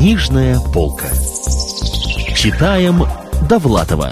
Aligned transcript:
Книжная 0.00 0.58
полка. 0.72 1.08
Читаем 2.34 3.02
Довлатова. 3.46 4.08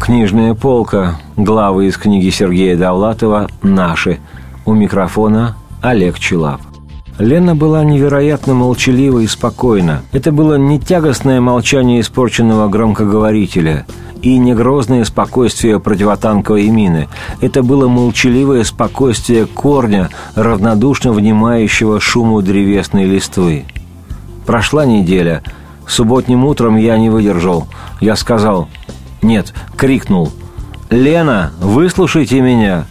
Книжная 0.00 0.54
полка. 0.54 1.20
Главы 1.36 1.88
из 1.88 1.98
книги 1.98 2.30
Сергея 2.30 2.78
Довлатова 2.78 3.46
«Наши». 3.62 4.20
У 4.64 4.72
микрофона 4.72 5.58
Олег 5.82 6.18
Челап. 6.18 6.62
Лена 7.18 7.54
была 7.54 7.84
невероятно 7.84 8.54
молчалива 8.54 9.18
и 9.18 9.26
спокойна. 9.26 10.00
Это 10.12 10.32
было 10.32 10.54
не 10.54 10.80
тягостное 10.80 11.42
молчание 11.42 12.00
испорченного 12.00 12.68
громкоговорителя 12.68 13.84
и 14.22 14.38
не 14.38 14.54
грозное 14.54 15.04
спокойствие 15.04 15.80
противотанковой 15.80 16.68
мины. 16.68 17.08
Это 17.40 17.62
было 17.62 17.88
молчаливое 17.88 18.64
спокойствие 18.64 19.46
корня, 19.46 20.10
равнодушно 20.34 21.12
внимающего 21.12 22.00
шуму 22.00 22.42
древесной 22.42 23.04
листвы. 23.04 23.64
Прошла 24.46 24.84
неделя. 24.84 25.42
Субботним 25.86 26.44
утром 26.44 26.76
я 26.76 26.98
не 26.98 27.10
выдержал. 27.10 27.66
Я 28.00 28.16
сказал 28.16 28.68
«Нет», 29.22 29.54
крикнул 29.76 30.32
«Лена, 30.90 31.52
выслушайте 31.60 32.40
меня!» 32.40 32.86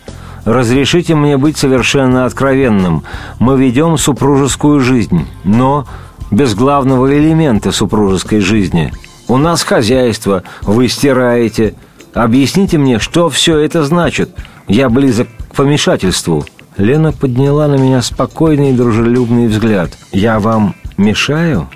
Разрешите 0.47 1.13
мне 1.13 1.35
быть 1.35 1.57
совершенно 1.57 2.23
откровенным. 2.23 3.03
Мы 3.37 3.59
ведем 3.59 3.97
супружескую 3.97 4.79
жизнь, 4.79 5.27
но 5.43 5.85
без 6.31 6.55
главного 6.55 7.13
элемента 7.17 7.73
супружеской 7.73 8.39
жизни. 8.39 8.93
У 9.27 9.37
нас 9.37 9.63
хозяйство, 9.63 10.43
вы 10.61 10.87
стираете. 10.87 11.75
Объясните 12.13 12.77
мне, 12.77 12.99
что 12.99 13.29
все 13.29 13.57
это 13.57 13.83
значит? 13.83 14.29
Я 14.67 14.89
близок 14.89 15.27
к 15.49 15.55
помешательству». 15.55 16.45
Лена 16.77 17.11
подняла 17.11 17.67
на 17.67 17.75
меня 17.75 18.01
спокойный 18.01 18.69
и 18.69 18.73
дружелюбный 18.73 19.47
взгляд. 19.47 19.91
«Я 20.11 20.39
вам 20.39 20.75
мешаю? 20.95 21.67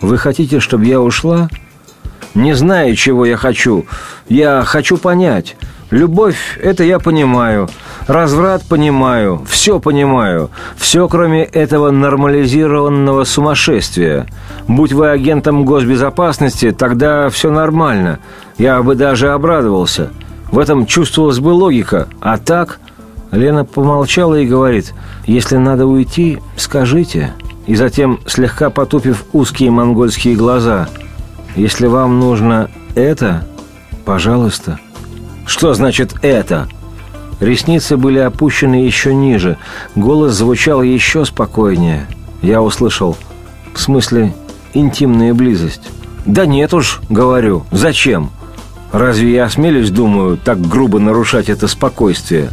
Вы 0.00 0.16
хотите, 0.16 0.60
чтобы 0.60 0.86
я 0.86 1.00
ушла?» 1.00 1.48
«Не 2.34 2.54
знаю, 2.54 2.94
чего 2.94 3.26
я 3.26 3.36
хочу. 3.36 3.84
Я 4.28 4.62
хочу 4.64 4.96
понять. 4.96 5.56
Любовь– 5.90 6.58
это 6.62 6.84
я 6.84 6.98
понимаю. 6.98 7.68
Разврат 8.06 8.62
понимаю. 8.62 9.42
Все 9.48 9.80
понимаю. 9.80 10.50
Все, 10.76 11.08
кроме 11.08 11.44
этого 11.44 11.90
нормализированного 11.90 13.24
сумасшествия. 13.24 14.26
Будь 14.66 14.92
вы 14.92 15.08
агентом 15.08 15.64
госбезопасности, 15.64 16.72
тогда 16.72 17.30
все 17.30 17.50
нормально. 17.50 18.18
Я 18.58 18.82
бы 18.82 18.96
даже 18.96 19.30
обрадовался. 19.30 20.10
В 20.50 20.58
этом 20.58 20.84
чувствовалась 20.86 21.38
бы 21.38 21.50
логика. 21.50 22.08
А 22.20 22.38
так... 22.38 22.80
Лена 23.30 23.66
помолчала 23.66 24.36
и 24.36 24.46
говорит, 24.46 24.94
«Если 25.26 25.58
надо 25.58 25.84
уйти, 25.84 26.38
скажите». 26.56 27.34
И 27.66 27.74
затем, 27.74 28.20
слегка 28.26 28.70
потупив 28.70 29.26
узкие 29.34 29.70
монгольские 29.70 30.34
глаза, 30.34 30.88
«Если 31.54 31.88
вам 31.88 32.20
нужно 32.20 32.70
это, 32.94 33.44
пожалуйста». 34.06 34.80
Что 35.48 35.72
значит 35.72 36.14
«это»? 36.20 36.68
Ресницы 37.40 37.96
были 37.96 38.18
опущены 38.18 38.74
еще 38.74 39.14
ниже. 39.14 39.56
Голос 39.94 40.34
звучал 40.34 40.82
еще 40.82 41.24
спокойнее. 41.24 42.06
Я 42.42 42.60
услышал. 42.60 43.16
В 43.72 43.80
смысле, 43.80 44.34
интимная 44.74 45.32
близость. 45.32 45.88
«Да 46.26 46.44
нет 46.44 46.74
уж»,— 46.74 47.00
говорю. 47.08 47.64
«Зачем? 47.72 48.30
Разве 48.92 49.32
я 49.32 49.44
осмелюсь, 49.44 49.90
думаю, 49.90 50.36
так 50.36 50.60
грубо 50.60 50.98
нарушать 50.98 51.48
это 51.48 51.66
спокойствие?» 51.66 52.50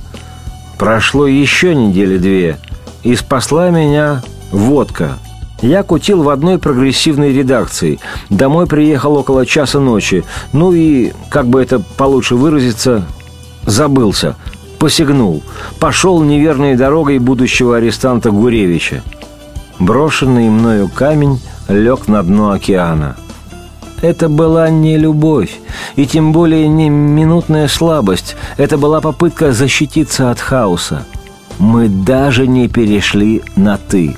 Прошло 0.77 1.27
еще 1.27 1.75
недели 1.75 2.17
две, 2.17 2.57
и 3.03 3.15
спасла 3.15 3.71
меня 3.71 4.23
водка. 4.52 5.17
Я 5.61 5.84
кутил 5.84 6.23
в 6.23 6.30
одной 6.30 6.59
прогрессивной 6.59 7.34
редакции. 7.34 8.00
Домой 8.30 8.67
приехал 8.67 9.16
около 9.16 9.45
часа 9.45 9.80
ночи. 9.80 10.23
Ну 10.52 10.73
и, 10.73 11.14
как 11.30 11.48
бы 11.48 11.61
это 11.61 11.80
получше 11.80 12.36
выразиться, 12.36 13.05
забылся. 13.65 14.36
Посягнул. 14.80 15.42
Пошел 15.80 16.21
неверной 16.21 16.76
дорогой 16.76 17.20
будущего 17.20 17.77
арестанта 17.77 18.32
Гуревича. 18.32 19.02
Брошенный 19.80 20.49
мною 20.49 20.89
камень 20.94 21.39
лег 21.70 22.08
на 22.08 22.21
дно 22.21 22.52
океана. 22.52 23.15
Это 24.02 24.30
была 24.30 24.70
не 24.70 24.98
любовь, 24.98 25.60
и 25.95 26.05
тем 26.05 26.32
более 26.32 26.67
не 26.67 26.89
минутная 26.89 27.67
слабость. 27.67 28.36
Это 28.58 28.77
была 28.77 29.02
попытка 29.02 29.52
защититься 29.54 30.30
от 30.30 30.39
хаоса. 30.39 31.05
Мы 31.58 31.88
даже 31.88 32.45
не 32.45 32.67
перешли 32.67 33.42
на 33.55 33.77
«ты». 33.77 34.15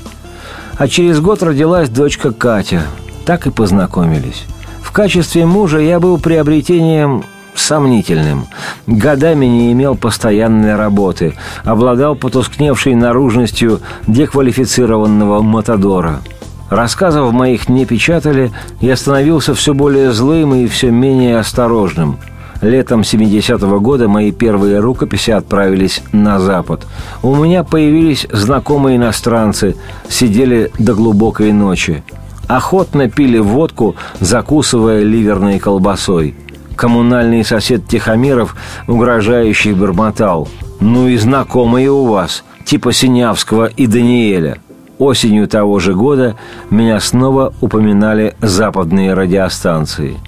А 0.78 0.88
через 0.88 1.20
год 1.20 1.42
родилась 1.42 1.90
дочка 1.90 2.32
Катя. 2.32 2.84
Так 3.26 3.48
и 3.48 3.52
познакомились. 3.52 4.46
В 4.82 4.92
качестве 4.92 5.46
мужа 5.46 5.80
я 5.80 6.00
был 6.00 6.20
приобретением 6.20 7.24
сомнительным. 7.56 8.48
Годами 8.86 9.48
не 9.48 9.72
имел 9.74 9.96
постоянной 9.96 10.76
работы, 10.76 11.34
обладал 11.64 12.16
потускневшей 12.16 12.94
наружностью 12.94 13.82
деквалифицированного 14.06 15.42
матадора. 15.42 16.22
Рассказов 16.70 17.32
моих 17.32 17.70
не 17.70 17.86
печатали, 17.86 18.52
я 18.80 18.96
становился 18.96 19.56
все 19.56 19.74
более 19.74 20.12
злым 20.12 20.54
и 20.54 20.68
все 20.68 20.92
менее 20.92 21.40
осторожным– 21.40 22.20
Летом 22.62 23.02
70-го 23.02 23.80
года 23.80 24.08
мои 24.08 24.32
первые 24.32 24.80
рукописи 24.80 25.30
отправились 25.32 26.02
на 26.12 26.40
Запад. 26.40 26.88
У 27.22 27.36
меня 27.36 27.64
появились 27.64 28.28
знакомые 28.32 28.98
иностранцы, 28.98 29.76
сидели 30.10 30.72
до 30.80 30.96
глубокой 30.96 31.52
ночи. 31.52 32.04
Охотно 32.48 33.10
пили 33.10 33.38
водку, 33.38 33.96
закусывая 34.20 35.04
ливерной 35.04 35.60
колбасой. 35.60 36.36
Коммунальный 36.76 37.44
сосед 37.44 37.88
Тихомиров, 37.88 38.56
угрожающий, 38.88 39.74
бормотал. 39.74 40.48
«Ну 40.80 41.08
и 41.08 41.18
знакомые 41.18 41.92
у 41.92 42.06
вас, 42.06 42.44
типа 42.66 42.94
Синявского 42.94 43.66
и 43.66 43.88
Даниэля». 43.88 44.60
Осенью 45.00 45.48
того 45.48 45.80
же 45.80 45.94
года 45.94 46.36
меня 46.70 47.00
снова 47.00 47.54
упоминали 47.62 48.36
западные 48.42 49.14
радиостанции– 49.14 50.18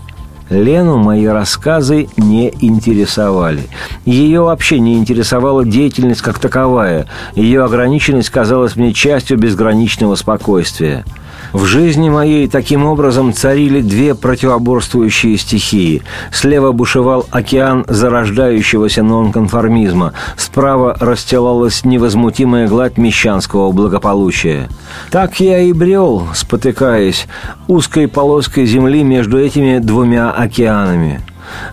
Лену 0.49 0.97
мои 0.97 1.25
рассказы 1.25 2.09
не 2.17 2.53
интересовали. 2.59 3.63
Ее 4.05 4.41
вообще 4.41 4.79
не 4.79 4.97
интересовала 4.97 5.63
деятельность 5.63 6.21
как 6.21 6.39
таковая. 6.39 7.07
Ее 7.35 7.63
ограниченность 7.63 8.29
казалась 8.29 8.75
мне 8.75 8.93
частью 8.93 9.37
безграничного 9.37 10.15
спокойствия. 10.15 11.05
В 11.51 11.65
жизни 11.65 12.09
моей 12.09 12.47
таким 12.47 12.85
образом 12.85 13.33
царили 13.33 13.81
две 13.81 14.13
противоборствующие 14.13 15.35
стихии. 15.37 16.03
Слева 16.31 16.71
бушевал 16.71 17.25
океан 17.31 17.85
зарождающегося 17.87 19.01
нонконформизма, 19.01 20.13
справа 20.37 20.95
расстилалась 20.99 21.83
невозмутимая 21.83 22.67
гладь 22.67 22.97
мещанского 22.97 23.71
благополучия. 23.71 24.69
Так 25.09 25.39
я 25.39 25.59
и 25.61 25.73
брел, 25.73 26.27
спотыкаясь, 26.35 27.27
узкой 27.67 28.07
полоской 28.07 28.65
земли 28.65 29.03
между 29.03 29.39
этими 29.39 29.79
двумя 29.79 30.31
океанами. 30.31 31.21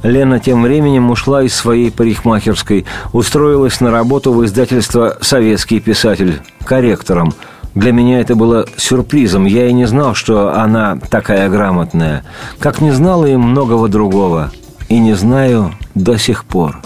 Лена 0.03 0.41
тем 0.41 0.63
временем 0.63 1.11
ушла 1.11 1.43
из 1.43 1.55
своей 1.55 1.91
парикмахерской, 1.91 2.87
устроилась 3.13 3.83
на 3.83 3.91
работу 3.91 4.33
в 4.33 4.43
издательство 4.43 5.19
«Советский 5.21 5.81
писатель» 5.81 6.41
корректором– 6.65 7.35
для 7.77 7.93
меня 7.93 8.21
это 8.21 8.35
было 8.35 8.65
сюрпризом. 8.79 9.45
Я 9.45 9.69
и 9.69 9.73
не 9.73 9.85
знал, 9.85 10.15
что 10.15 10.59
она 10.59 10.99
такая 11.11 11.51
грамотная. 11.51 12.25
Как 12.59 12.81
не 12.81 12.91
знала 12.91 13.27
и 13.27 13.37
многого 13.37 13.89
другого. 13.89 14.51
И 14.89 14.99
не 14.99 15.13
знаю 15.13 15.75
до 15.95 16.17
сих 16.17 16.47
пор. 16.47 16.79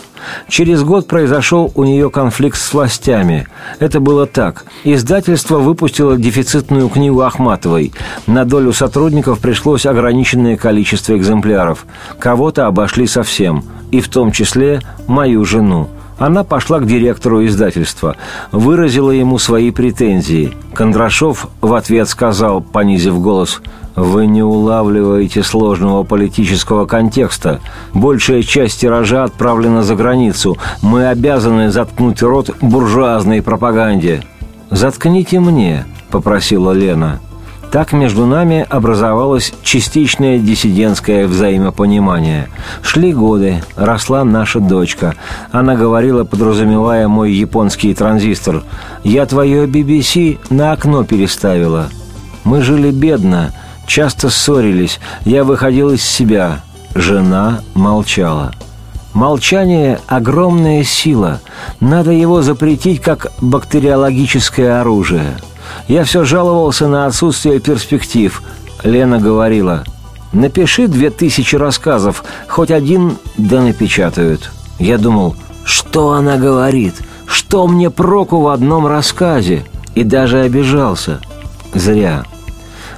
Через 0.48 0.82
год 0.82 1.06
произошел 1.06 1.70
у 1.76 1.84
нее 1.84 2.10
конфликт 2.10 2.58
с 2.58 2.72
властями. 2.72 3.46
Это 3.78 4.00
было 4.00 4.26
так. 4.26 4.64
Издательство 4.82 5.58
выпустило 5.58 6.16
дефицитную 6.16 6.88
книгу 6.88 7.20
Ахматовой. 7.20 7.92
На 8.26 8.44
долю 8.44 8.72
сотрудников 8.72 9.38
пришлось 9.38 9.86
ограниченное 9.86 10.56
количество 10.56 11.16
экземпляров. 11.16 11.86
Кого-то 12.18 12.66
обошли 12.66 13.06
совсем. 13.06 13.64
И 13.92 14.00
в 14.00 14.08
том 14.08 14.32
числе 14.32 14.80
мою 15.06 15.44
жену. 15.44 15.88
Она 16.20 16.44
пошла 16.44 16.80
к 16.80 16.86
директору 16.86 17.46
издательства, 17.46 18.14
выразила 18.52 19.10
ему 19.10 19.38
свои 19.38 19.70
претензии. 19.70 20.52
Кондрашов 20.74 21.48
в 21.62 21.72
ответ 21.72 22.10
сказал, 22.10 22.60
понизив 22.60 23.18
голос, 23.18 23.62
«Вы 23.96 24.26
не 24.26 24.42
улавливаете 24.42 25.42
сложного 25.42 26.02
политического 26.02 26.84
контекста. 26.84 27.60
Большая 27.94 28.42
часть 28.42 28.82
тиража 28.82 29.24
отправлена 29.24 29.82
за 29.82 29.96
границу. 29.96 30.58
Мы 30.82 31.08
обязаны 31.08 31.70
заткнуть 31.70 32.22
рот 32.22 32.54
буржуазной 32.60 33.40
пропаганде». 33.40 34.22
«Заткните 34.68 35.40
мне»,— 35.40 35.86
попросила 36.10 36.72
Лена. 36.72 37.18
Так 37.70 37.92
между 37.92 38.26
нами 38.26 38.66
образовалось 38.68 39.52
частичное 39.62 40.38
диссидентское 40.38 41.28
взаимопонимание. 41.28 42.48
Шли 42.82 43.12
годы, 43.12 43.62
росла 43.76 44.24
наша 44.24 44.58
дочка. 44.58 45.14
Она 45.52 45.76
говорила, 45.76 46.24
подразумевая 46.24 47.06
мой 47.06 47.32
японский 47.32 47.94
транзистор, 47.94 48.64
«Я 49.04 49.24
твое 49.24 49.66
BBC 49.66 50.40
на 50.50 50.72
окно 50.72 51.04
переставила». 51.04 51.88
Мы 52.42 52.62
жили 52.62 52.90
бедно, 52.90 53.52
часто 53.86 54.30
ссорились, 54.30 54.98
я 55.24 55.44
выходил 55.44 55.90
из 55.90 56.02
себя. 56.02 56.62
Жена 56.96 57.60
молчала. 57.74 58.52
Молчание– 59.12 60.00
огромная 60.08 60.82
сила. 60.82 61.40
Надо 61.78 62.10
его 62.10 62.42
запретить 62.42 63.00
как 63.00 63.30
бактериологическое 63.40 64.80
оружие– 64.80 65.36
я 65.88 66.04
все 66.04 66.24
жаловался 66.24 66.88
на 66.88 67.06
отсутствие 67.06 67.60
перспектив. 67.60 68.42
Лена 68.82 69.18
говорила, 69.18 69.84
напиши 70.32 70.88
две 70.88 71.10
тысячи 71.10 71.56
рассказов, 71.56 72.24
хоть 72.48 72.70
один 72.70 73.16
да 73.36 73.60
напечатают. 73.60 74.50
Я 74.78 74.98
думал, 74.98 75.36
что 75.64 76.12
она 76.12 76.36
говорит, 76.36 76.94
что 77.26 77.66
мне 77.66 77.90
проку 77.90 78.40
в 78.40 78.48
одном 78.48 78.86
рассказе? 78.86 79.64
И 79.94 80.04
даже 80.04 80.40
обижался. 80.40 81.20
Зря. 81.74 82.24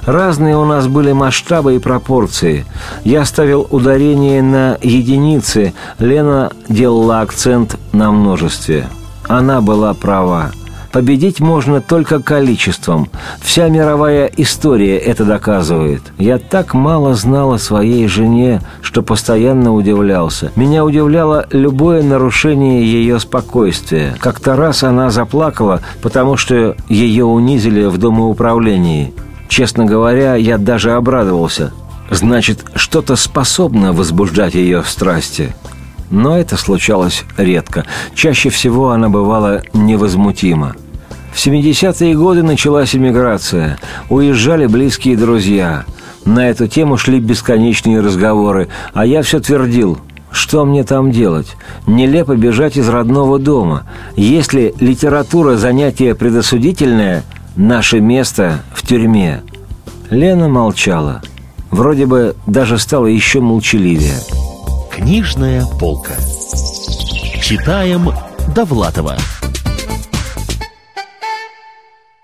Разные 0.05 0.57
у 0.57 0.65
нас 0.65 0.87
были 0.87 1.11
масштабы 1.11 1.75
и 1.75 1.79
пропорции. 1.79 2.65
Я 3.03 3.25
ставил 3.25 3.67
ударение 3.69 4.41
на 4.41 4.77
единицы, 4.81 5.73
Лена 5.97 6.51
делала 6.67 7.21
акцент 7.21 7.77
на 7.93 8.11
множестве. 8.11 8.87
Она 9.27 9.61
была 9.61 9.93
права. 9.93 10.51
Победить 10.93 11.39
можно 11.39 11.81
только 11.81 12.21
количеством. 12.21 13.09
Вся 13.41 13.67
мировая 13.67 14.27
история 14.37 14.95
это 14.97 15.25
доказывает. 15.25 16.03
Я 16.19 16.37
так 16.37 16.75
мало 16.75 17.15
знал 17.15 17.53
о 17.53 17.57
своей 17.57 18.07
жене, 18.07 18.61
что 18.83 19.01
постоянно 19.01 19.73
удивлялся. 19.73 20.51
Меня 20.55 20.85
удивляло 20.85 21.47
любое 21.49 22.03
нарушение 22.03 22.85
ее 22.85 23.19
спокойствия. 23.19 24.15
Как-то 24.19 24.55
раз 24.55 24.83
она 24.83 25.09
заплакала, 25.09 25.81
потому 26.03 26.37
что 26.37 26.75
ее 26.87 27.25
унизили 27.25 27.85
в 27.85 27.97
домоуправлении. 27.97 29.15
Честно 29.49 29.85
говоря, 29.85 30.35
я 30.35 30.59
даже 30.59 30.91
обрадовался. 30.91 31.73
Значит, 32.11 32.65
что-то 32.75 33.15
способно 33.15 33.93
возбуждать 33.93 34.53
ее 34.53 34.83
страсти. 34.83 35.55
Но 36.11 36.37
это 36.37 36.55
случалось 36.55 37.23
редко. 37.35 37.83
Чаще 38.13 38.49
всего 38.49 38.91
она 38.91 39.09
бывала 39.09 39.63
невозмутима. 39.73 40.75
В 41.33 41.37
70-е 41.37 42.15
годы 42.15 42.43
началась 42.43 42.95
эмиграция. 42.95 43.79
Уезжали 44.09 44.67
близкие 44.67 45.17
друзья. 45.17 45.83
На 46.25 46.49
эту 46.49 46.67
тему 46.67 46.95
шли 46.95 47.19
бесконечные 47.19 47.99
разговоры, 47.99 48.69
а 48.93 49.05
я 49.05 49.23
все 49.23 49.39
твердил, 49.39 49.97
что 50.31 50.63
мне 50.63 50.83
там 50.83 51.11
делать? 51.11 51.57
Нелепо 51.85 52.35
бежать 52.35 52.77
из 52.77 52.87
родного 52.87 53.39
дома. 53.39 53.83
Если 54.15 54.73
литература 54.79 55.57
занятие 55.57 56.15
предосудительное, 56.15 57.23
наше 57.55 57.99
место 57.99 58.61
в 58.73 58.85
тюрьме. 58.85 59.41
Лена 60.09 60.47
молчала. 60.47 61.21
Вроде 61.71 62.05
бы 62.05 62.35
даже 62.47 62.77
стала 62.77 63.07
еще 63.07 63.41
молчаливее. 63.41 64.19
Книжная 64.91 65.65
полка. 65.79 66.13
Читаем 67.41 68.09
Довлатова. 68.55 69.17